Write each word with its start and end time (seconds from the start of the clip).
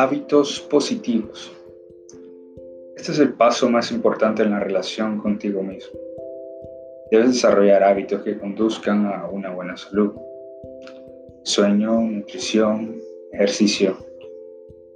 Hábitos 0.00 0.60
positivos. 0.60 1.50
Este 2.94 3.10
es 3.10 3.18
el 3.18 3.32
paso 3.32 3.68
más 3.68 3.90
importante 3.90 4.44
en 4.44 4.52
la 4.52 4.60
relación 4.60 5.18
contigo 5.18 5.60
mismo. 5.60 5.98
Debes 7.10 7.30
desarrollar 7.30 7.82
hábitos 7.82 8.22
que 8.22 8.38
conduzcan 8.38 9.06
a 9.06 9.26
una 9.26 9.50
buena 9.50 9.76
salud. 9.76 10.12
Sueño, 11.42 12.00
nutrición, 12.00 12.96
ejercicio. 13.32 13.96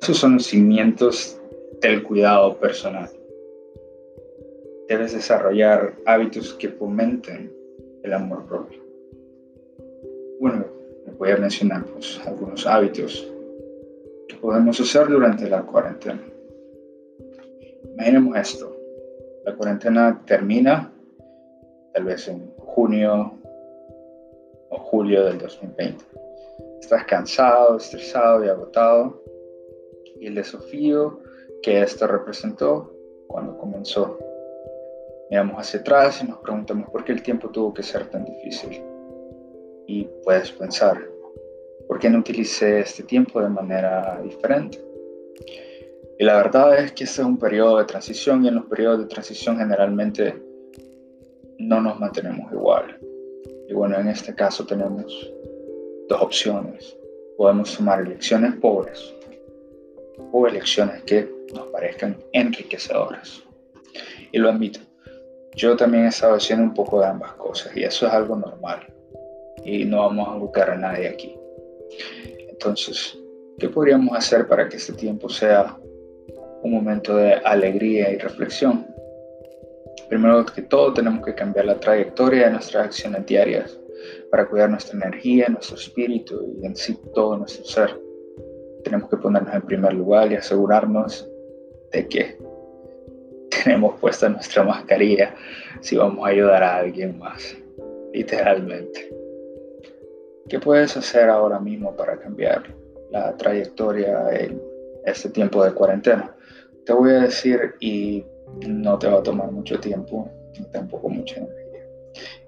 Esos 0.00 0.18
son 0.18 0.34
los 0.34 0.46
cimientos 0.46 1.36
del 1.80 2.04
cuidado 2.04 2.56
personal. 2.58 3.10
Debes 4.88 5.14
desarrollar 5.14 5.96
hábitos 6.06 6.54
que 6.54 6.68
fomenten 6.68 7.52
el 8.04 8.12
amor 8.12 8.46
propio. 8.46 8.80
Bueno, 10.38 10.64
voy 11.18 11.32
a 11.32 11.38
mencionar 11.38 11.86
pues, 11.86 12.20
algunos 12.24 12.64
hábitos 12.68 13.28
que 14.28 14.36
podemos 14.36 14.80
hacer 14.80 15.08
durante 15.08 15.48
la 15.48 15.62
cuarentena. 15.62 16.22
Imaginemos 17.92 18.36
esto. 18.36 18.76
La 19.44 19.54
cuarentena 19.54 20.22
termina 20.26 20.92
tal 21.92 22.04
vez 22.04 22.28
en 22.28 22.52
junio 22.56 23.38
o 24.70 24.78
julio 24.78 25.24
del 25.24 25.38
2020. 25.38 26.04
Estás 26.80 27.04
cansado, 27.04 27.76
estresado 27.76 28.44
y 28.44 28.48
agotado. 28.48 29.22
Y 30.20 30.26
el 30.26 30.34
desafío 30.34 31.20
que 31.62 31.82
esto 31.82 32.06
representó 32.06 32.92
cuando 33.28 33.56
comenzó. 33.58 34.18
Miramos 35.30 35.56
hacia 35.58 35.80
atrás 35.80 36.22
y 36.22 36.26
nos 36.26 36.38
preguntamos 36.38 36.90
por 36.90 37.04
qué 37.04 37.12
el 37.12 37.22
tiempo 37.22 37.48
tuvo 37.48 37.72
que 37.72 37.82
ser 37.82 38.10
tan 38.10 38.24
difícil. 38.24 38.82
Y 39.86 40.04
puedes 40.24 40.52
pensar, 40.52 40.98
¿por 41.92 42.00
qué 42.00 42.08
no 42.08 42.20
utilicé 42.20 42.80
este 42.80 43.02
tiempo 43.02 43.42
de 43.42 43.50
manera 43.50 44.18
diferente? 44.24 44.82
Y 46.18 46.24
la 46.24 46.36
verdad 46.36 46.78
es 46.78 46.92
que 46.92 47.04
este 47.04 47.20
es 47.20 47.26
un 47.26 47.36
periodo 47.36 47.76
de 47.76 47.84
transición 47.84 48.42
y 48.42 48.48
en 48.48 48.54
los 48.54 48.64
periodos 48.64 49.00
de 49.00 49.04
transición 49.04 49.58
generalmente 49.58 50.42
no 51.58 51.82
nos 51.82 52.00
mantenemos 52.00 52.50
igual. 52.50 52.98
Y 53.68 53.74
bueno, 53.74 53.98
en 54.00 54.08
este 54.08 54.34
caso 54.34 54.64
tenemos 54.64 55.30
dos 56.08 56.22
opciones. 56.22 56.96
Podemos 57.36 57.76
tomar 57.76 58.00
elecciones 58.00 58.54
pobres 58.54 59.14
o 60.32 60.46
elecciones 60.46 61.02
que 61.02 61.30
nos 61.54 61.66
parezcan 61.66 62.16
enriquecedoras. 62.32 63.42
Y 64.32 64.38
lo 64.38 64.48
admito, 64.48 64.80
yo 65.56 65.76
también 65.76 66.06
he 66.06 66.08
estado 66.08 66.36
haciendo 66.36 66.64
un 66.64 66.72
poco 66.72 67.00
de 67.00 67.08
ambas 67.08 67.34
cosas 67.34 67.76
y 67.76 67.84
eso 67.84 68.06
es 68.06 68.12
algo 68.14 68.34
normal. 68.34 68.80
Y 69.62 69.84
no 69.84 69.98
vamos 69.98 70.26
a 70.26 70.38
buscar 70.38 70.70
a 70.70 70.76
nadie 70.78 71.06
aquí. 71.06 71.36
Entonces, 72.50 73.18
¿qué 73.58 73.68
podríamos 73.68 74.16
hacer 74.16 74.46
para 74.46 74.68
que 74.68 74.76
este 74.76 74.92
tiempo 74.92 75.28
sea 75.28 75.76
un 76.62 76.72
momento 76.72 77.16
de 77.16 77.34
alegría 77.34 78.10
y 78.12 78.18
reflexión? 78.18 78.86
Primero 80.08 80.44
que 80.46 80.62
todo, 80.62 80.92
tenemos 80.92 81.24
que 81.24 81.34
cambiar 81.34 81.66
la 81.66 81.80
trayectoria 81.80 82.46
de 82.46 82.52
nuestras 82.52 82.86
acciones 82.86 83.26
diarias 83.26 83.78
para 84.30 84.48
cuidar 84.48 84.70
nuestra 84.70 84.96
energía, 84.96 85.48
nuestro 85.48 85.76
espíritu 85.76 86.54
y 86.60 86.66
en 86.66 86.76
sí 86.76 86.98
todo 87.14 87.38
nuestro 87.38 87.64
ser. 87.64 88.00
Tenemos 88.84 89.08
que 89.08 89.16
ponernos 89.16 89.54
en 89.54 89.62
primer 89.62 89.92
lugar 89.92 90.30
y 90.32 90.36
asegurarnos 90.36 91.28
de 91.92 92.08
que 92.08 92.38
tenemos 93.64 93.98
puesta 94.00 94.28
nuestra 94.28 94.64
mascarilla 94.64 95.34
si 95.80 95.96
vamos 95.96 96.26
a 96.26 96.30
ayudar 96.30 96.62
a 96.62 96.76
alguien 96.76 97.18
más, 97.18 97.56
literalmente. 98.12 99.21
¿Qué 100.48 100.58
puedes 100.58 100.96
hacer 100.96 101.28
ahora 101.28 101.58
mismo 101.58 101.94
para 101.96 102.18
cambiar 102.18 102.64
la 103.10 103.36
trayectoria 103.36 104.30
en 104.32 104.60
este 105.06 105.30
tiempo 105.30 105.64
de 105.64 105.72
cuarentena? 105.72 106.34
Te 106.84 106.92
voy 106.92 107.12
a 107.12 107.20
decir 107.20 107.74
y 107.80 108.24
no 108.66 108.98
te 108.98 109.08
va 109.08 109.18
a 109.18 109.22
tomar 109.22 109.50
mucho 109.50 109.78
tiempo 109.78 110.28
ni 110.58 110.64
tampoco 110.70 111.08
mucha 111.08 111.36
energía. 111.36 111.86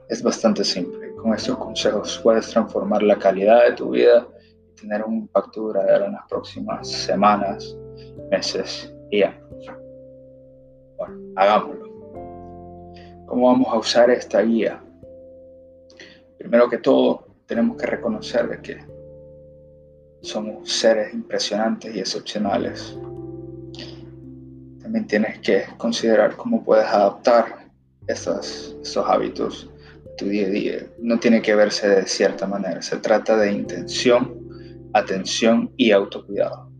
Es 0.08 0.22
bastante 0.22 0.64
simple. 0.64 1.14
Con 1.14 1.34
estos 1.34 1.56
consejos 1.56 2.20
puedes 2.22 2.50
transformar 2.50 3.02
la 3.02 3.18
calidad 3.18 3.64
de 3.64 3.72
tu 3.72 3.90
vida 3.90 4.26
y 4.70 4.74
tener 4.74 5.02
un 5.04 5.14
impacto 5.14 5.62
duradero 5.62 6.06
en 6.06 6.12
las 6.12 6.26
próximas 6.28 6.88
semanas, 6.88 7.76
meses 8.30 8.92
y 9.10 9.22
años. 9.22 9.66
Bueno, 10.98 11.32
hagámoslo. 11.36 11.84
¿Cómo 13.26 13.46
vamos 13.46 13.68
a 13.72 13.78
usar 13.78 14.10
esta 14.10 14.42
guía? 14.42 14.82
Primero 16.38 16.68
que 16.68 16.78
todo, 16.78 17.23
tenemos 17.46 17.76
que 17.76 17.86
reconocer 17.86 18.48
de 18.48 18.60
que 18.60 18.78
somos 20.22 20.70
seres 20.70 21.12
impresionantes 21.12 21.94
y 21.94 22.00
excepcionales 22.00 22.96
también 24.84 25.06
tienes 25.06 25.38
que 25.38 25.64
considerar 25.78 26.36
cómo 26.36 26.62
puedes 26.62 26.84
adaptar 26.84 27.70
estos, 28.06 28.76
estos 28.82 29.08
hábitos 29.08 29.70
a 30.12 30.16
tu 30.16 30.26
día 30.26 30.46
a 30.46 30.50
día. 30.50 30.86
No 30.98 31.18
tiene 31.18 31.40
que 31.40 31.54
verse 31.54 31.88
de 31.88 32.06
cierta 32.06 32.46
manera, 32.46 32.82
se 32.82 32.98
trata 32.98 33.36
de 33.38 33.50
intención, 33.50 34.38
atención 34.92 35.72
y 35.78 35.90
autocuidado. 35.90 36.70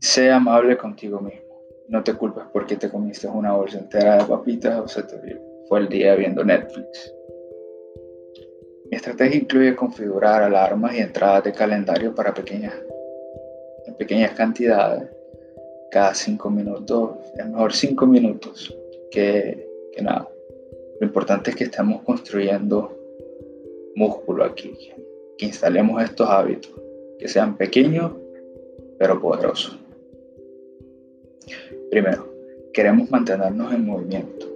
Sé 0.00 0.32
amable 0.32 0.76
contigo 0.76 1.20
mismo. 1.20 1.46
No 1.88 2.02
te 2.02 2.12
culpes 2.12 2.42
porque 2.52 2.74
te 2.74 2.90
comiste 2.90 3.28
una 3.28 3.52
bolsa 3.52 3.78
entera 3.78 4.16
de 4.18 4.24
papitas 4.24 4.80
o 4.80 4.88
se 4.88 5.04
te 5.04 5.40
fue 5.68 5.78
el 5.78 5.88
día 5.88 6.16
viendo 6.16 6.44
Netflix. 6.44 7.14
Mi 8.90 8.96
estrategia 8.96 9.40
incluye 9.40 9.74
configurar 9.74 10.42
alarmas 10.42 10.94
y 10.94 10.98
entradas 10.98 11.44
de 11.44 11.52
calendario 11.52 12.14
para 12.14 12.32
pequeñas, 12.32 12.74
pequeñas 13.98 14.32
cantidades 14.32 15.10
cada 15.90 16.14
cinco 16.14 16.50
minutos, 16.50 17.16
es 17.36 17.46
mejor 17.46 17.72
cinco 17.72 18.06
minutos 18.06 18.76
que, 19.10 19.66
que 19.92 20.02
nada. 20.02 20.28
Lo 21.00 21.06
importante 21.06 21.50
es 21.50 21.56
que 21.56 21.64
estemos 21.64 22.02
construyendo 22.02 22.96
músculo 23.94 24.44
aquí, 24.44 24.76
que 25.38 25.46
instalemos 25.46 26.02
estos 26.02 26.28
hábitos, 26.28 26.72
que 27.18 27.28
sean 27.28 27.56
pequeños 27.56 28.12
pero 28.98 29.20
poderosos. 29.20 29.78
Primero, 31.90 32.28
queremos 32.72 33.10
mantenernos 33.10 33.72
en 33.72 33.86
movimiento. 33.86 34.46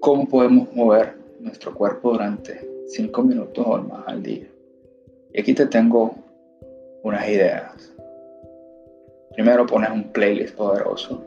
¿Cómo 0.00 0.26
podemos 0.28 0.72
mover 0.74 1.21
nuestro 1.42 1.74
cuerpo 1.74 2.12
durante 2.12 2.66
cinco 2.86 3.22
minutos 3.22 3.64
o 3.66 3.78
más 3.78 4.06
al 4.06 4.22
día? 4.22 4.46
Y 5.32 5.40
aquí 5.40 5.54
te 5.54 5.66
tengo 5.66 6.14
unas 7.02 7.28
ideas. 7.28 7.92
Primero 9.34 9.66
pones 9.66 9.90
un 9.90 10.12
playlist 10.12 10.54
poderoso 10.56 11.22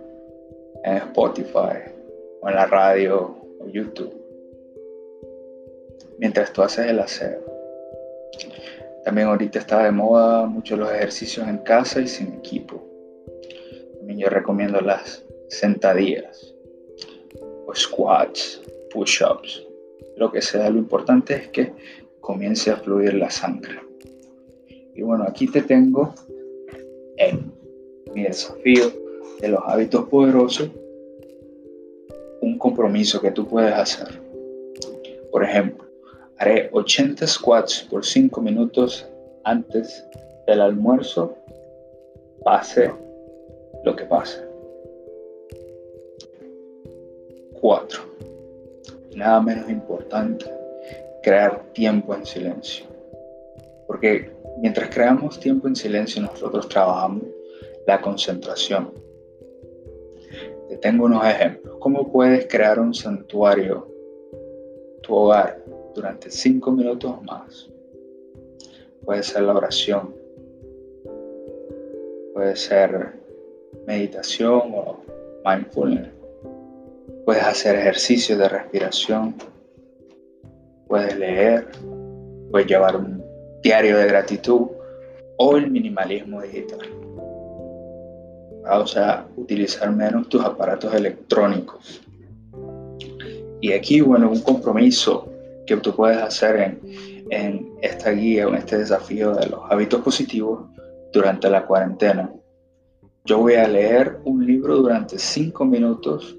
en 0.84 0.98
Spotify 0.98 1.92
o 2.42 2.50
en 2.50 2.56
la 2.56 2.66
radio 2.66 3.36
o 3.60 3.68
YouTube 3.68 4.26
mientras 6.18 6.52
tú 6.54 6.62
haces 6.62 6.88
el 6.88 7.00
aseo. 7.00 7.42
También 9.04 9.28
ahorita 9.28 9.60
está 9.60 9.84
de 9.84 9.92
moda 9.92 10.46
muchos 10.46 10.80
los 10.80 10.92
ejercicios 10.92 11.48
en 11.48 11.60
casa 11.60 12.02
y 12.02 12.08
sin 12.08 12.34
equipo. 12.34 12.84
También 13.98 14.20
yo 14.20 14.30
recomiendo 14.30 14.82
las 14.82 15.24
sentadillas 15.50 16.54
o 17.68 17.76
squats, 17.76 18.62
push-ups, 18.92 19.65
lo 20.18 20.32
que 20.32 20.42
sea. 20.42 20.70
Lo 20.70 20.80
importante 20.80 21.36
es 21.36 21.48
que 21.50 21.74
comience 22.22 22.72
a 22.72 22.78
fluir 22.78 23.14
la 23.14 23.30
sangre. 23.30 23.80
Y 24.96 25.02
bueno, 25.02 25.26
aquí 25.28 25.48
te 25.48 25.62
tengo 25.62 26.14
en 27.18 27.52
mi 28.14 28.24
desafío 28.24 28.92
de 29.42 29.50
los 29.50 29.62
hábitos 29.66 30.08
poderosos, 30.08 30.70
un 32.42 32.58
compromiso 32.58 33.20
que 33.22 33.32
tú 33.32 33.48
puedes 33.48 33.74
hacer. 33.74 34.22
Por 35.32 35.44
ejemplo, 35.44 35.86
haré 36.38 36.70
80 36.72 37.28
squats 37.28 37.88
por 37.90 38.06
5 38.06 38.42
minutos 38.42 39.08
antes 39.44 40.06
del 40.48 40.62
almuerzo, 40.62 41.36
pase 42.44 42.92
lo 43.84 43.96
que 43.96 44.06
pase. 44.06 44.46
4. 47.60 48.02
Nada 49.16 49.42
menos 49.42 49.70
importante, 49.70 50.46
crear 51.24 51.64
tiempo 51.72 52.14
en 52.14 52.26
silencio. 52.26 52.86
Porque 53.88 54.30
mientras 54.62 54.90
creamos 54.90 55.40
tiempo 55.40 55.70
en 55.70 55.76
silencio, 55.76 56.22
nosotros 56.22 56.68
trabajamos 56.68 57.24
la 57.88 58.02
concentración. 58.02 58.92
Te 60.68 60.78
tengo 60.78 61.06
unos 61.06 61.26
ejemplos. 61.26 61.78
¿Cómo 61.80 62.12
puedes 62.12 62.46
crear 62.48 62.78
un 62.78 62.94
santuario, 62.94 63.88
tu 65.02 65.16
hogar, 65.16 65.64
durante 65.94 66.30
cinco 66.30 66.72
minutos 66.72 67.16
más? 67.24 67.70
Puede 69.06 69.24
ser 69.24 69.44
la 69.44 69.54
oración, 69.54 70.14
puede 72.34 72.58
ser 72.58 73.14
meditación 73.88 74.74
o 74.74 75.00
mindfulness. 75.46 76.15
Puedes 77.26 77.44
hacer 77.44 77.76
ejercicios 77.76 78.38
de 78.38 78.48
respiración, 78.48 79.34
puedes 80.88 81.18
leer, 81.18 81.72
puedes 82.52 82.68
llevar 82.68 82.96
un 82.96 83.24
diario 83.64 83.98
de 83.98 84.06
gratitud 84.06 84.68
o 85.38 85.58
el 85.58 85.72
minimalismo 85.72 86.40
digital. 86.44 86.88
O 88.72 88.86
sea, 88.86 89.26
utilizar 89.38 89.92
menos 89.92 90.30
tus 90.30 90.44
aparatos 90.46 90.94
electrónicos. 90.94 92.00
Y 93.60 93.72
aquí, 93.74 94.02
bueno, 94.02 94.30
un 94.30 94.42
compromiso 94.42 95.28
que 95.66 95.78
tú 95.78 95.96
puedes 95.96 96.20
hacer 96.20 96.58
en, 96.58 96.80
en 97.32 97.72
esta 97.82 98.12
guía 98.12 98.44
en 98.44 98.54
este 98.54 98.78
desafío 98.78 99.34
de 99.34 99.48
los 99.48 99.62
hábitos 99.72 100.02
positivos 100.02 100.70
durante 101.12 101.50
la 101.50 101.66
cuarentena. 101.66 102.32
Yo 103.24 103.40
voy 103.40 103.56
a 103.56 103.68
leer 103.68 104.20
un 104.26 104.46
libro 104.46 104.78
durante 104.78 105.18
cinco 105.18 105.66
minutos 105.66 106.38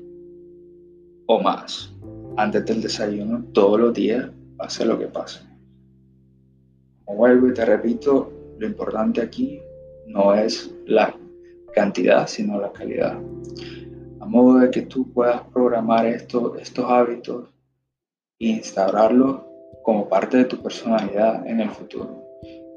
o 1.27 1.41
más 1.41 1.93
antes 2.37 2.67
del 2.67 2.83
desayuno 2.83 3.45
todos 3.53 3.81
los 3.81 3.95
días, 3.95 4.31
pase 4.57 4.85
lo 4.85 4.99
que 4.99 5.07
pase. 5.07 5.41
Como 7.05 7.19
vuelvo 7.19 7.49
y 7.49 7.55
te 7.55 7.65
repito, 7.65 8.33
lo 8.59 8.67
importante 8.67 9.21
aquí 9.21 9.61
no 10.07 10.35
es 10.35 10.75
la 10.87 11.15
cantidad, 11.73 12.27
sino 12.27 12.61
la 12.61 12.73
calidad. 12.73 13.19
A 14.21 14.27
modo 14.27 14.59
de 14.59 14.71
que 14.71 14.83
tú 14.83 15.13
puedas 15.13 15.43
programar 15.53 16.07
esto, 16.07 16.57
estos 16.57 16.85
hábitos 16.89 17.49
e 18.39 18.49
instaurarlos 18.49 19.41
como 19.83 20.09
parte 20.09 20.39
de 20.39 20.45
tu 20.45 20.63
personalidad 20.63 21.47
en 21.47 21.61
el 21.61 21.71
futuro, 21.71 22.23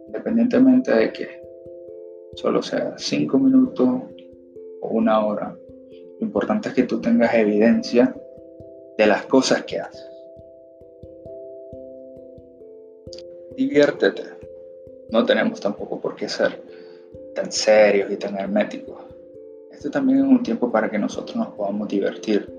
independientemente 0.07 0.93
de 0.93 1.11
que 1.11 1.41
solo 2.35 2.61
sea 2.61 2.93
cinco 2.97 3.39
minutos 3.39 3.89
o 4.81 4.87
una 4.89 5.25
hora. 5.25 5.55
Lo 6.19 6.25
importante 6.25 6.69
es 6.69 6.75
que 6.75 6.83
tú 6.83 7.01
tengas 7.01 7.33
evidencia 7.33 8.13
de 8.99 9.07
las 9.07 9.25
cosas 9.27 9.63
que 9.63 9.79
haces. 9.79 10.05
Diviértete. 13.55 14.23
No 15.09 15.25
tenemos 15.25 15.61
tampoco 15.61 16.01
por 16.01 16.17
qué 16.17 16.27
ser 16.27 16.61
tan 17.33 17.49
serios 17.49 18.11
y 18.11 18.17
tan 18.17 18.37
herméticos. 18.37 18.97
Este 19.71 19.89
también 19.89 20.19
es 20.19 20.25
un 20.25 20.43
tiempo 20.43 20.69
para 20.69 20.91
que 20.91 20.99
nosotros 20.99 21.37
nos 21.37 21.47
podamos 21.53 21.87
divertir, 21.87 22.53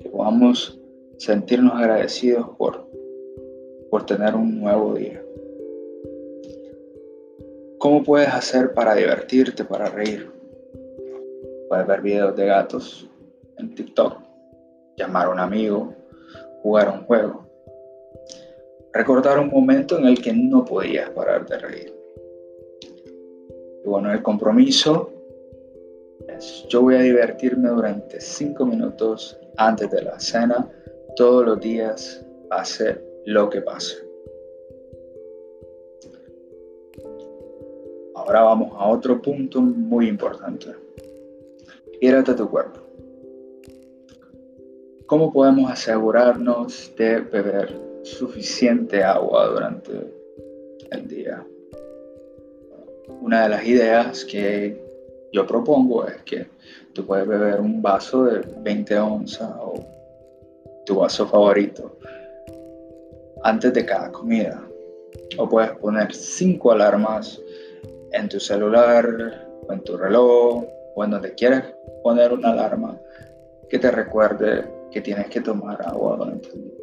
que 0.00 0.08
podamos 0.08 0.80
sentirnos 1.18 1.74
agradecidos 1.74 2.48
por, 2.56 2.88
por 3.90 4.06
tener 4.06 4.34
un 4.34 4.58
nuevo 4.58 4.94
día. 4.94 5.22
¿Cómo 7.76 8.02
puedes 8.02 8.28
hacer 8.28 8.72
para 8.72 8.94
divertirte, 8.94 9.66
para 9.66 9.90
reír? 9.90 10.30
Puedes 11.68 11.86
ver 11.86 12.00
videos 12.00 12.34
de 12.34 12.46
gatos 12.46 13.06
en 13.58 13.74
TikTok 13.74 14.33
llamar 14.96 15.26
a 15.26 15.30
un 15.30 15.40
amigo, 15.40 15.94
jugar 16.62 16.88
un 16.88 17.04
juego. 17.04 17.44
Recordar 18.92 19.38
un 19.38 19.48
momento 19.48 19.98
en 19.98 20.06
el 20.06 20.22
que 20.22 20.32
no 20.32 20.64
podías 20.64 21.10
parar 21.10 21.46
de 21.46 21.58
reír. 21.58 21.94
Y 23.84 23.88
bueno, 23.88 24.12
el 24.12 24.22
compromiso 24.22 25.10
es 26.28 26.66
yo 26.68 26.82
voy 26.82 26.94
a 26.94 27.00
divertirme 27.00 27.68
durante 27.68 28.20
cinco 28.20 28.64
minutos 28.64 29.38
antes 29.56 29.90
de 29.90 30.02
la 30.02 30.18
cena 30.18 30.68
todos 31.16 31.44
los 31.44 31.60
días, 31.60 32.24
pase 32.48 33.00
lo 33.26 33.48
que 33.50 33.60
pase. 33.60 33.96
Ahora 38.14 38.42
vamos 38.42 38.72
a 38.78 38.88
otro 38.88 39.20
punto 39.20 39.60
muy 39.60 40.08
importante. 40.08 40.68
Quiérate 42.00 42.34
tu 42.34 42.48
cuerpo. 42.48 42.80
¿Cómo 45.06 45.30
podemos 45.30 45.70
asegurarnos 45.70 46.90
de 46.96 47.20
beber 47.20 47.78
suficiente 48.04 49.04
agua 49.04 49.48
durante 49.48 49.92
el 50.90 51.06
día? 51.06 51.46
Una 53.20 53.42
de 53.42 53.48
las 53.50 53.66
ideas 53.66 54.24
que 54.24 54.82
yo 55.30 55.46
propongo 55.46 56.06
es 56.06 56.22
que 56.22 56.46
tú 56.94 57.04
puedes 57.04 57.28
beber 57.28 57.60
un 57.60 57.82
vaso 57.82 58.24
de 58.24 58.40
20 58.62 58.98
onzas 58.98 59.50
o 59.60 59.74
tu 60.86 60.96
vaso 60.96 61.26
favorito 61.26 61.98
antes 63.42 63.74
de 63.74 63.84
cada 63.84 64.10
comida. 64.10 64.66
O 65.36 65.46
puedes 65.46 65.72
poner 65.72 66.14
5 66.14 66.72
alarmas 66.72 67.38
en 68.12 68.26
tu 68.30 68.40
celular 68.40 69.06
o 69.68 69.70
en 69.70 69.80
tu 69.80 69.98
reloj 69.98 70.64
o 70.94 71.04
en 71.04 71.10
donde 71.10 71.34
quieras 71.34 71.64
poner 72.02 72.32
una 72.32 72.52
alarma 72.52 72.98
que 73.68 73.78
te 73.78 73.90
recuerde 73.90 74.64
que 74.94 75.00
tienes 75.00 75.26
que 75.26 75.40
tomar 75.40 75.82
agua 75.84 76.16
durante 76.16 76.50
el 76.50 76.62
día. 76.62 76.78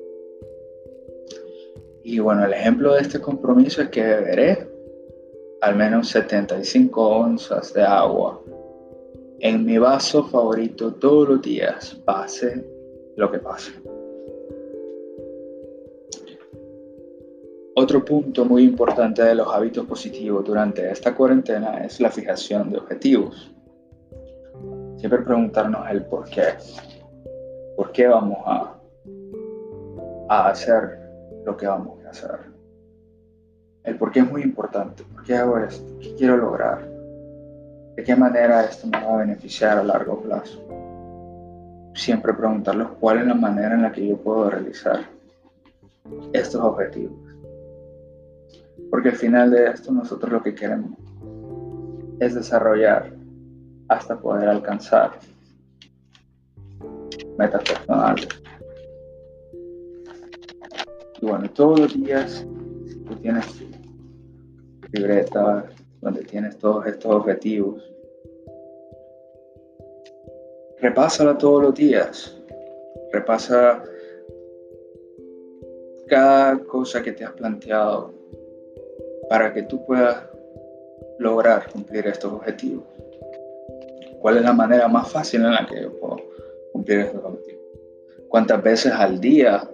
Y 2.03 2.19
bueno, 2.19 2.43
el 2.43 2.51
ejemplo 2.51 2.93
de 2.93 3.01
este 3.03 3.21
compromiso 3.21 3.81
es 3.81 3.89
que 3.89 4.03
beberé 4.03 4.69
al 5.61 5.77
menos 5.77 6.09
75 6.09 7.07
onzas 7.07 7.73
de 7.73 7.83
agua 7.83 8.43
en 9.39 9.65
mi 9.65 9.77
vaso 9.77 10.25
favorito 10.25 10.93
todos 10.95 11.29
los 11.29 11.41
días, 11.41 11.95
pase 12.03 12.65
lo 13.15 13.31
que 13.31 13.39
pase. 13.39 13.71
Otro 17.75 18.03
punto 18.03 18.43
muy 18.43 18.63
importante 18.63 19.23
de 19.23 19.35
los 19.35 19.47
hábitos 19.47 19.85
positivos 19.85 20.43
durante 20.43 20.91
esta 20.91 21.15
cuarentena 21.15 21.85
es 21.85 22.01
la 22.01 22.11
fijación 22.11 22.71
de 22.71 22.77
objetivos. 22.79 23.53
Siempre 24.97 25.21
preguntarnos 25.21 25.89
el 25.89 26.03
por 26.05 26.29
qué 26.29 26.41
por 27.81 27.91
qué 27.93 28.05
vamos 28.05 28.37
a, 28.45 28.75
a 30.29 30.49
hacer 30.49 30.99
lo 31.43 31.57
que 31.57 31.65
vamos 31.65 31.97
a 32.05 32.11
hacer. 32.11 32.37
El 33.83 33.97
por 33.97 34.11
qué 34.11 34.19
es 34.19 34.31
muy 34.31 34.43
importante. 34.43 35.03
¿Por 35.03 35.23
qué 35.23 35.35
hago 35.35 35.57
esto? 35.57 35.97
¿Qué 35.99 36.13
quiero 36.13 36.37
lograr? 36.37 36.87
¿De 37.95 38.03
qué 38.03 38.15
manera 38.15 38.65
esto 38.65 38.85
me 38.85 39.03
va 39.03 39.15
a 39.15 39.17
beneficiar 39.17 39.79
a 39.79 39.83
largo 39.83 40.21
plazo? 40.21 40.63
Siempre 41.95 42.35
preguntarles 42.35 42.87
cuál 42.99 43.17
es 43.17 43.25
la 43.25 43.33
manera 43.33 43.73
en 43.73 43.81
la 43.81 43.91
que 43.91 44.05
yo 44.05 44.15
puedo 44.15 44.51
realizar 44.51 44.99
estos 46.33 46.61
objetivos. 46.61 47.17
Porque 48.91 49.09
al 49.09 49.15
final 49.15 49.49
de 49.49 49.71
esto 49.71 49.91
nosotros 49.91 50.31
lo 50.31 50.43
que 50.43 50.53
queremos 50.53 50.99
es 52.19 52.35
desarrollar 52.35 53.11
hasta 53.87 54.19
poder 54.19 54.49
alcanzar 54.49 55.13
metas 57.41 57.63
personales. 57.63 58.27
Y 61.21 61.25
bueno, 61.25 61.49
todos 61.51 61.79
los 61.79 61.93
días 61.93 62.45
tú 63.07 63.15
tienes 63.15 63.45
libreta 64.91 65.65
donde 66.01 66.23
tienes 66.23 66.57
todos 66.57 66.85
estos 66.85 67.11
objetivos. 67.11 67.83
Repásala 70.79 71.37
todos 71.37 71.63
los 71.63 71.73
días. 71.75 72.37
Repasa 73.11 73.83
cada 76.07 76.57
cosa 76.59 77.01
que 77.01 77.11
te 77.11 77.23
has 77.23 77.31
planteado 77.33 78.13
para 79.29 79.53
que 79.53 79.63
tú 79.63 79.85
puedas 79.85 80.23
lograr 81.19 81.71
cumplir 81.71 82.07
estos 82.07 82.33
objetivos. 82.33 82.83
¿Cuál 84.19 84.37
es 84.37 84.43
la 84.43 84.53
manera 84.53 84.87
más 84.87 85.11
fácil 85.11 85.41
en 85.41 85.53
la 85.53 85.65
que 85.65 85.83
yo 85.83 85.99
puedo 85.99 86.30
cumplir. 86.81 87.59
¿Cuántas 88.29 88.63
veces 88.63 88.93
al 88.93 89.19
día 89.19 89.69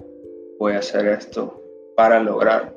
voy 0.59 0.73
a 0.73 0.79
hacer 0.79 1.07
esto 1.07 1.61
para 1.95 2.19
lograr 2.19 2.75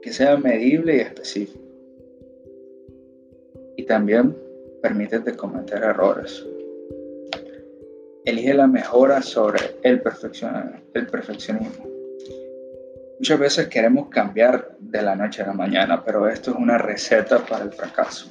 que 0.00 0.12
sea 0.12 0.36
medible 0.36 0.96
y 0.96 1.00
específico? 1.00 1.64
Y 3.76 3.84
también 3.84 4.36
permítete 4.80 5.36
cometer 5.36 5.82
errores. 5.82 6.46
Elige 8.24 8.54
la 8.54 8.66
mejora 8.66 9.22
sobre 9.22 9.58
el, 9.82 10.02
el 10.94 11.06
perfeccionismo. 11.06 11.84
Muchas 13.18 13.38
veces 13.38 13.68
queremos 13.68 14.08
cambiar 14.08 14.76
de 14.78 15.02
la 15.02 15.16
noche 15.16 15.42
a 15.42 15.46
la 15.46 15.52
mañana, 15.52 16.04
pero 16.04 16.28
esto 16.28 16.52
es 16.52 16.56
una 16.56 16.78
receta 16.78 17.44
para 17.44 17.64
el 17.64 17.72
fracaso. 17.72 18.28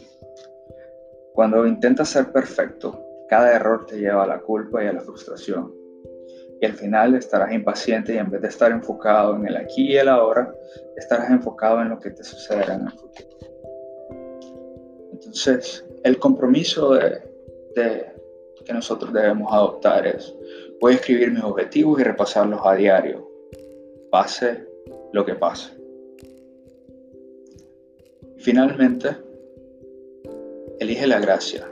Cuando 1.34 1.66
intentas 1.66 2.10
ser 2.10 2.32
perfecto, 2.32 3.05
cada 3.28 3.56
error 3.56 3.86
te 3.86 3.98
lleva 3.98 4.24
a 4.24 4.28
la 4.28 4.40
culpa 4.40 4.84
y 4.84 4.88
a 4.88 4.94
la 4.94 5.02
frustración. 5.02 5.74
Y 6.62 6.66
al 6.66 6.74
final 6.74 7.16
estarás 7.16 7.52
impaciente 7.52 8.14
y 8.14 8.18
en 8.18 8.30
vez 8.30 8.42
de 8.42 8.48
estar 8.48 8.72
enfocado 8.72 9.36
en 9.36 9.48
el 9.48 9.58
aquí 9.58 9.92
y 9.92 9.98
el 9.98 10.08
ahora, 10.08 10.54
estarás 10.96 11.30
enfocado 11.30 11.82
en 11.82 11.90
lo 11.90 12.00
que 12.00 12.12
te 12.12 12.24
sucederá 12.24 12.76
en 12.76 12.88
el 12.88 12.92
futuro. 12.92 13.30
Entonces, 15.12 15.86
el 16.04 16.18
compromiso 16.18 16.98
que 17.74 18.74
nosotros 18.74 19.12
debemos 19.14 19.52
adoptar 19.52 20.08
es, 20.08 20.34
voy 20.80 20.94
a 20.94 20.96
escribir 20.96 21.32
mis 21.32 21.44
objetivos 21.44 22.00
y 22.00 22.04
repasarlos 22.04 22.62
a 22.64 22.76
diario, 22.76 23.30
pase 24.12 24.66
lo 25.12 25.26
que 25.26 25.36
pase. 25.36 25.72
Finalmente, 28.38 29.10
elige 30.80 31.08
la 31.08 31.20
gracia 31.20 31.68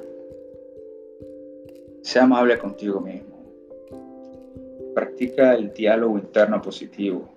sea 2.03 2.23
amable 2.23 2.59
contigo 2.59 2.99
mismo. 2.99 3.33
Practica 4.93 5.55
el 5.55 5.73
diálogo 5.73 6.19
interno 6.19 6.61
positivo. 6.61 7.27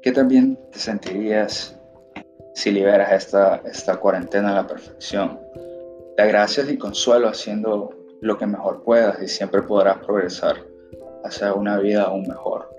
¿Qué 0.00 0.12
también 0.12 0.58
te 0.72 0.78
sentirías 0.78 1.78
si 2.54 2.70
liberas 2.70 3.12
esta, 3.12 3.60
esta 3.66 3.96
cuarentena 3.96 4.52
a 4.52 4.62
la 4.62 4.66
perfección. 4.66 5.40
Da 6.16 6.24
gracias 6.24 6.70
y 6.70 6.78
consuelo 6.78 7.28
haciendo 7.28 7.90
lo 8.20 8.38
que 8.38 8.46
mejor 8.46 8.82
puedas 8.84 9.20
y 9.20 9.28
siempre 9.28 9.62
podrás 9.62 9.98
progresar 9.98 10.56
hacia 11.24 11.52
una 11.52 11.78
vida 11.78 12.04
aún 12.04 12.26
mejor. 12.26 12.70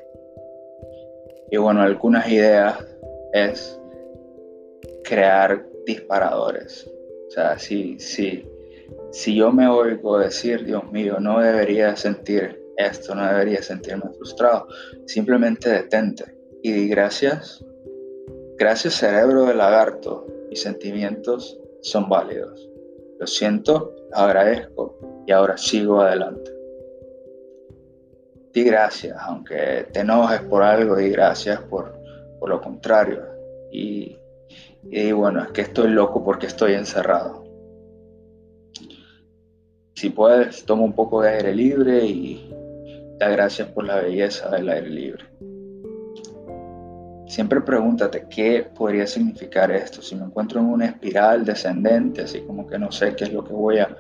Y 1.52 1.58
bueno, 1.58 1.82
algunas 1.82 2.28
ideas 2.30 2.78
es 3.34 3.80
crear 5.04 5.66
disparadores. 5.86 6.90
O 7.28 7.32
sea, 7.32 7.60
si, 7.60 8.00
si, 8.00 8.48
si 9.12 9.36
yo 9.36 9.52
me 9.52 9.68
oigo 9.68 10.20
decir, 10.20 10.66
Dios 10.66 10.92
mío, 10.92 11.20
no 11.20 11.40
debería 11.40 11.96
sentir 11.96 12.62
esto, 12.78 13.16
no 13.16 13.26
debería 13.28 13.62
sentirme 13.62 14.12
frustrado, 14.18 14.68
simplemente 15.06 15.70
detente 15.70 16.38
y 16.62 16.72
di 16.72 16.90
gracias. 16.90 17.64
Gracias 18.58 18.96
cerebro 18.96 19.46
de 19.46 19.56
lagarto, 19.56 20.26
mis 20.50 20.62
sentimientos 20.62 21.60
son 21.82 22.10
válidos. 22.10 22.70
Lo 23.20 23.28
siento, 23.28 23.96
agradezco 24.12 25.24
y 25.26 25.32
ahora 25.32 25.58
sigo 25.58 26.02
adelante. 26.02 26.52
Di 28.54 28.64
gracias, 28.64 29.18
aunque 29.20 29.88
te 29.92 30.00
enojes 30.00 30.42
por 30.42 30.64
algo, 30.64 30.96
di 30.96 31.10
gracias 31.10 31.62
por, 31.62 31.94
por 32.40 32.50
lo 32.50 32.62
contrario. 32.62 33.24
Y, 33.72 34.18
y 34.84 35.12
bueno, 35.12 35.44
es 35.44 35.52
que 35.52 35.62
estoy 35.62 35.90
loco 35.90 36.24
porque 36.24 36.48
estoy 36.48 36.74
encerrado. 36.74 37.45
Si 39.96 40.10
puedes, 40.10 40.66
toma 40.66 40.84
un 40.84 40.92
poco 40.92 41.22
de 41.22 41.30
aire 41.30 41.56
libre 41.56 42.06
y 42.06 42.54
da 43.18 43.30
gracias 43.30 43.70
por 43.70 43.86
la 43.86 44.02
belleza 44.02 44.50
del 44.50 44.68
aire 44.68 44.90
libre. 44.90 45.24
Siempre 47.28 47.62
pregúntate 47.62 48.28
qué 48.30 48.70
podría 48.76 49.08
significar 49.08 49.72
esto. 49.72 50.02
Si 50.02 50.16
me 50.16 50.26
encuentro 50.26 50.60
en 50.60 50.66
una 50.66 50.88
espiral 50.88 51.46
descendente, 51.46 52.24
así 52.24 52.42
como 52.42 52.68
que 52.68 52.78
no 52.78 52.92
sé 52.92 53.16
qué 53.16 53.24
es 53.24 53.34
lo 53.34 53.46
que 53.46 53.54
voy 53.54 53.80
a 53.80 53.96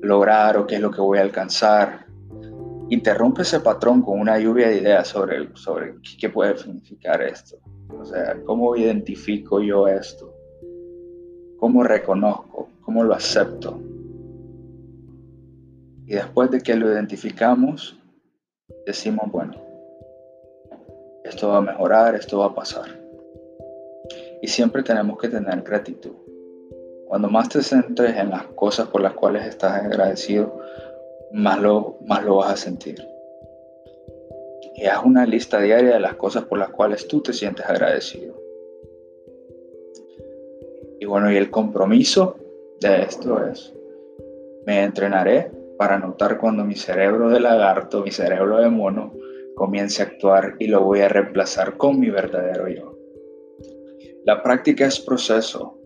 lograr 0.00 0.58
o 0.58 0.66
qué 0.66 0.76
es 0.76 0.80
lo 0.80 0.92
que 0.92 1.00
voy 1.00 1.18
a 1.18 1.22
alcanzar, 1.22 2.06
interrumpe 2.88 3.42
ese 3.42 3.58
patrón 3.58 4.02
con 4.02 4.20
una 4.20 4.38
lluvia 4.38 4.68
de 4.68 4.78
ideas 4.78 5.08
sobre, 5.08 5.48
sobre 5.56 5.96
qué 6.20 6.30
puede 6.30 6.56
significar 6.56 7.20
esto. 7.20 7.56
O 8.00 8.04
sea, 8.04 8.36
¿cómo 8.44 8.76
identifico 8.76 9.60
yo 9.60 9.88
esto? 9.88 10.32
¿Cómo 11.58 11.82
reconozco? 11.82 12.68
¿Cómo 12.82 13.02
lo 13.02 13.12
acepto? 13.12 13.95
Y 16.06 16.14
después 16.14 16.52
de 16.52 16.60
que 16.60 16.76
lo 16.76 16.90
identificamos, 16.90 17.98
decimos, 18.86 19.28
bueno, 19.32 19.54
esto 21.24 21.48
va 21.48 21.56
a 21.56 21.62
mejorar, 21.62 22.14
esto 22.14 22.38
va 22.38 22.46
a 22.46 22.54
pasar. 22.54 22.86
Y 24.40 24.46
siempre 24.46 24.84
tenemos 24.84 25.18
que 25.18 25.28
tener 25.28 25.62
gratitud. 25.62 26.14
Cuando 27.08 27.28
más 27.28 27.48
te 27.48 27.60
centres 27.60 28.16
en 28.16 28.30
las 28.30 28.44
cosas 28.54 28.86
por 28.86 29.00
las 29.00 29.14
cuales 29.14 29.46
estás 29.46 29.84
agradecido, 29.84 30.60
más 31.32 31.60
lo, 31.60 31.98
más 32.06 32.24
lo 32.24 32.36
vas 32.36 32.52
a 32.52 32.56
sentir. 32.56 33.04
Y 34.76 34.84
haz 34.86 35.04
una 35.04 35.26
lista 35.26 35.60
diaria 35.60 35.94
de 35.94 36.00
las 36.00 36.14
cosas 36.14 36.44
por 36.44 36.58
las 36.58 36.68
cuales 36.68 37.08
tú 37.08 37.20
te 37.20 37.32
sientes 37.32 37.66
agradecido. 37.66 38.32
Y 41.00 41.04
bueno, 41.04 41.32
y 41.32 41.36
el 41.36 41.50
compromiso 41.50 42.36
de 42.80 43.02
esto 43.02 43.44
es, 43.44 43.74
me 44.66 44.84
entrenaré 44.84 45.55
para 45.78 45.98
notar 45.98 46.38
cuando 46.38 46.64
mi 46.64 46.74
cerebro 46.74 47.30
de 47.30 47.40
lagarto, 47.40 48.02
mi 48.02 48.10
cerebro 48.10 48.58
de 48.58 48.68
mono, 48.70 49.14
comience 49.54 50.02
a 50.02 50.06
actuar 50.06 50.56
y 50.58 50.68
lo 50.68 50.82
voy 50.82 51.00
a 51.00 51.08
reemplazar 51.08 51.76
con 51.76 51.98
mi 51.98 52.10
verdadero 52.10 52.68
yo. 52.68 52.96
La 54.24 54.42
práctica 54.42 54.86
es 54.86 55.00
proceso 55.00 55.78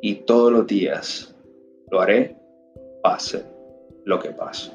y 0.00 0.16
todos 0.26 0.52
los 0.52 0.66
días 0.66 1.34
lo 1.90 2.00
haré, 2.00 2.36
pase 3.02 3.44
lo 4.04 4.18
que 4.18 4.30
pase. 4.30 4.72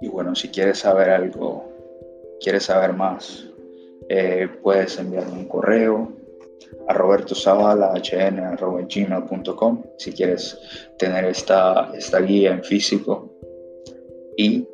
Y 0.00 0.08
bueno, 0.08 0.34
si 0.34 0.48
quieres 0.48 0.78
saber 0.78 1.10
algo, 1.10 1.68
quieres 2.40 2.64
saber 2.64 2.92
más, 2.92 3.48
eh, 4.08 4.48
puedes 4.62 4.98
enviarme 4.98 5.32
un 5.32 5.48
correo 5.48 6.17
a 6.88 6.94
robertozavala.hn.gmail.com 6.94 9.84
si 9.98 10.12
quieres 10.12 10.58
tener 10.98 11.24
esta, 11.24 11.92
esta 11.94 12.20
guía 12.20 12.52
en 12.52 12.64
físico 12.64 13.32
y 14.36 14.66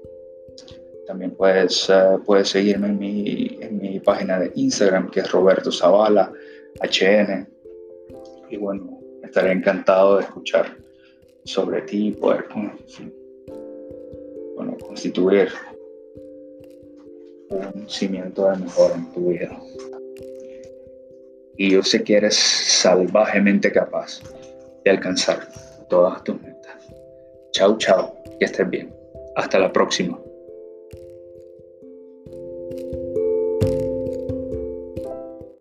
también 1.06 1.32
puedes, 1.32 1.90
eh, 1.90 2.16
puedes 2.24 2.48
seguirme 2.48 2.86
en 2.88 2.98
mi, 2.98 3.58
en 3.60 3.78
mi, 3.78 4.00
página 4.00 4.40
de 4.40 4.50
Instagram 4.54 5.10
que 5.10 5.20
es 5.20 5.30
Roberto 5.30 5.70
Zavala 5.70 6.32
HN. 6.80 7.46
Y 8.50 8.56
bueno, 8.56 8.98
estaré 9.22 9.52
encantado 9.52 10.16
de 10.16 10.22
escuchar 10.22 10.78
sobre 11.44 11.82
ti 11.82 12.08
y 12.08 12.12
poder 12.12 12.46
bueno, 14.54 14.76
constituir 14.78 15.48
un 17.50 17.88
cimiento 17.88 18.50
de 18.50 18.56
mejor 18.56 18.92
en 18.92 19.12
tu 19.12 19.28
vida. 19.28 19.60
Y 21.56 21.70
yo 21.70 21.82
sé 21.82 22.02
que 22.02 22.16
eres 22.16 22.34
salvajemente 22.36 23.70
capaz 23.70 24.20
de 24.84 24.90
alcanzar 24.90 25.46
todas 25.88 26.22
tus 26.24 26.40
metas. 26.40 26.74
Chao, 27.52 27.78
chao, 27.78 28.16
que 28.38 28.44
estés 28.44 28.68
bien. 28.68 28.92
Hasta 29.36 29.58
la 29.58 29.72
próxima. 29.72 30.18